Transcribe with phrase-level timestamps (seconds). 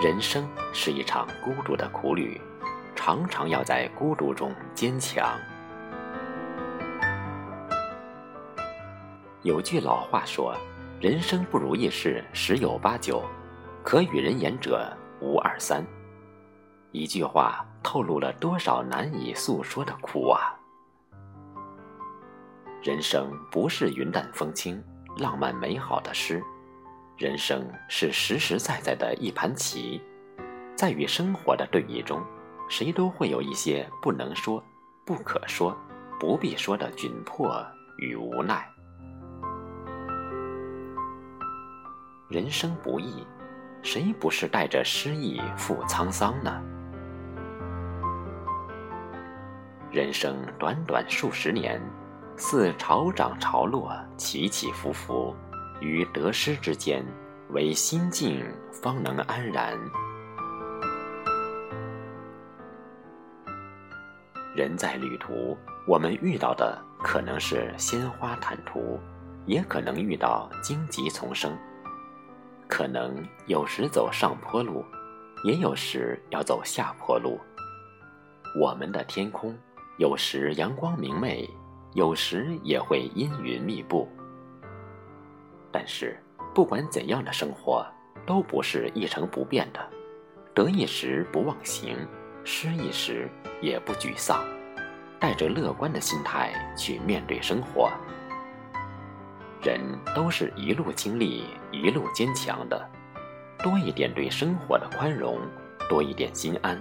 [0.00, 2.40] 人生是一场孤独的苦旅，
[2.94, 5.36] 常常要在孤独中坚强。
[9.42, 10.54] 有句老话说
[11.02, 13.24] ：“人生不如意事十有八九，
[13.82, 14.88] 可与人言者
[15.20, 15.84] 无二三。”
[16.92, 20.54] 一句话透露了多少难以诉说的苦啊！
[22.84, 24.80] 人生不是云淡风轻、
[25.16, 26.40] 浪漫美好的诗。
[27.18, 30.00] 人生是实实在在的一盘棋，
[30.76, 32.24] 在与生活的对弈中，
[32.68, 34.62] 谁都会有一些不能说、
[35.04, 35.76] 不可说、
[36.20, 37.60] 不必说的窘迫
[37.96, 38.64] 与无奈。
[42.28, 43.26] 人生不易，
[43.82, 46.62] 谁不是带着失意赴沧桑呢？
[49.90, 51.82] 人生短短数十年，
[52.36, 55.34] 似潮涨潮落，起起伏伏。
[55.80, 57.04] 于得失之间，
[57.50, 59.78] 唯心静方能安然。
[64.54, 68.98] 人在旅途，我们遇到的可能是鲜花坦途，
[69.46, 71.56] 也可能遇到荆棘丛生，
[72.66, 73.14] 可能
[73.46, 74.84] 有时走上坡路，
[75.44, 77.38] 也有时要走下坡路。
[78.60, 79.56] 我们的天空
[79.98, 81.48] 有时阳光明媚，
[81.94, 84.08] 有时也会阴云密布。
[85.70, 86.18] 但是，
[86.54, 87.86] 不管怎样的生活，
[88.26, 89.80] 都不是一成不变的。
[90.54, 91.96] 得意时不忘形，
[92.44, 93.28] 失意时
[93.60, 94.44] 也不沮丧，
[95.20, 97.90] 带着乐观的心态去面对生活。
[99.62, 99.80] 人
[100.14, 102.88] 都是一路经历，一路坚强的。
[103.60, 105.40] 多一点对生活的宽容，
[105.88, 106.80] 多一点心安，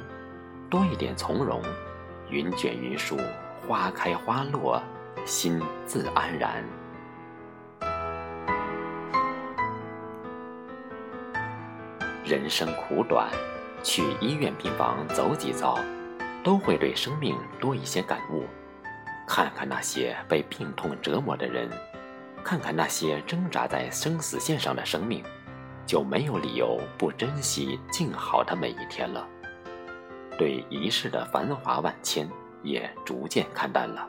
[0.70, 1.62] 多一点从容。
[2.30, 3.18] 云卷云舒，
[3.68, 4.82] 花开花落，
[5.26, 6.64] 心自安然。
[12.28, 13.32] 人生苦短，
[13.82, 15.80] 去医院病房走几遭，
[16.44, 18.44] 都会对生命多一些感悟。
[19.26, 21.70] 看看那些被病痛折磨的人，
[22.44, 25.24] 看看那些挣扎在生死线上的生命，
[25.86, 29.26] 就没有理由不珍惜静好的每一天了。
[30.38, 32.30] 对一世的繁华万千，
[32.62, 34.06] 也逐渐看淡了。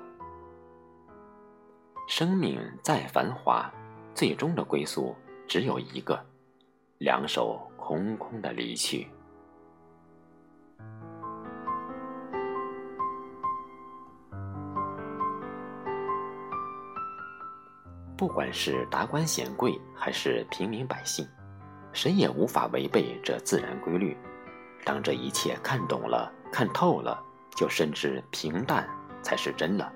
[2.08, 3.72] 生命再繁华，
[4.12, 5.14] 最终的归宿
[5.46, 6.18] 只有一个：
[6.98, 7.64] 两手。
[7.88, 9.08] 空空的离去。
[18.14, 21.26] 不管是达官显贵还是平民百姓，
[21.94, 24.14] 谁也无法违背这自然规律。
[24.84, 27.18] 当这一切看懂了、看透了，
[27.56, 28.86] 就深知平淡
[29.22, 29.90] 才是真了。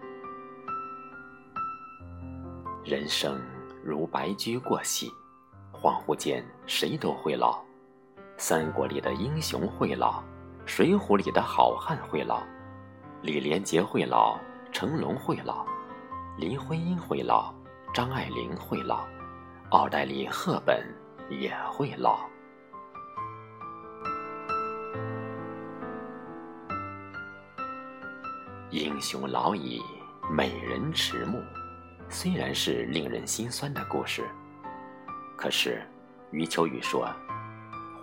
[2.87, 3.39] 人生
[3.85, 5.11] 如白驹过隙，
[5.75, 7.63] 恍惚间，谁都会老。
[8.45, 10.21] 三国里的英雄会老，
[10.67, 12.43] 水浒里的好汉会老，
[13.23, 14.37] 李连杰会老，
[14.73, 15.65] 成龙会老，
[16.37, 17.55] 林徽因会老，
[17.95, 19.05] 张爱玲会老，
[19.71, 20.85] 奥黛丽·赫本
[21.31, 22.19] 也会老。
[28.71, 29.81] 英雄老矣，
[30.29, 31.41] 美人迟暮，
[32.09, 34.29] 虽然是令人心酸的故事，
[35.37, 35.81] 可是
[36.33, 37.09] 余秋雨说。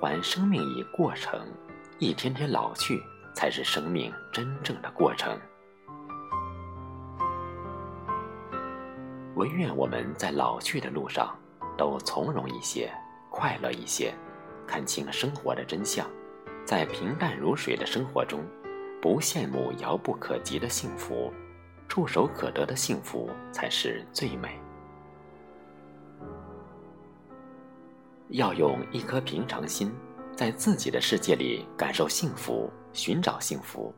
[0.02, 1.46] 还生命以过程，
[1.98, 3.04] 一天天老去，
[3.36, 5.38] 才是生命真正的过程。
[9.36, 11.38] 唯愿我们在老去的路上，
[11.78, 12.90] 都从容一些，
[13.30, 14.14] 快乐一些，
[14.66, 16.08] 看清生活的真相，
[16.66, 18.40] 在平淡如水的生活中，
[19.02, 21.32] 不羡慕遥不可及的幸福，
[21.90, 24.60] 触手可得的幸福才是最美。
[28.30, 29.92] 要用一颗平常心，
[30.36, 33.94] 在自己的世界里感受幸福，寻找幸福。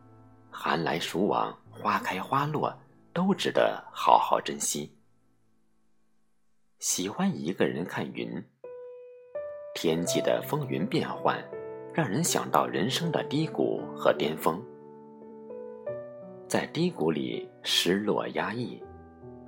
[0.49, 2.73] 寒来暑往，花开花落，
[3.13, 4.95] 都值得好好珍惜。
[6.79, 8.43] 喜欢一个人看云，
[9.75, 11.37] 天际的风云变幻，
[11.93, 14.61] 让人想到人生的低谷和巅峰。
[16.47, 18.81] 在低谷里失落压抑，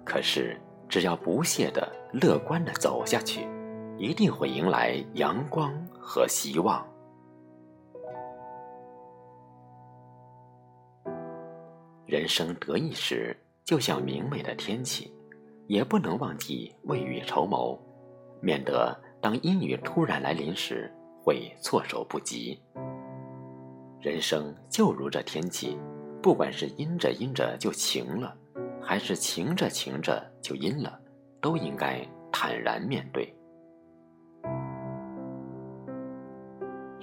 [0.06, 3.48] 可是只要不懈的、乐观的走下去。
[3.98, 6.86] 一定会迎来阳光和希望。
[12.06, 15.12] 人生得意时，就像明媚的天气，
[15.68, 17.80] 也不能忘记未雨绸缪，
[18.42, 20.94] 免得当阴雨突然来临时
[21.24, 22.60] 会措手不及。
[24.00, 25.78] 人生就如这天气，
[26.22, 28.36] 不管是阴着阴着就晴了，
[28.82, 31.00] 还是晴着晴着就阴了，
[31.42, 33.34] 都应该坦然面对。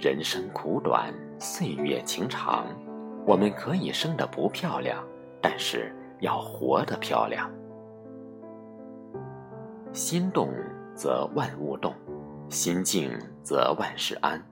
[0.00, 2.64] 人生苦短，岁月情长，
[3.26, 5.04] 我们可以生得不漂亮，
[5.42, 7.50] 但是要活得漂亮。
[9.92, 10.48] 心动
[10.94, 11.92] 则万物动，
[12.48, 13.12] 心静
[13.42, 14.42] 则万事安。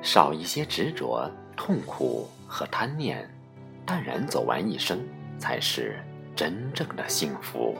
[0.00, 3.28] 少一些执着、痛苦和贪念，
[3.84, 4.98] 淡然走完一生，
[5.38, 5.98] 才是
[6.34, 7.76] 真正的幸福。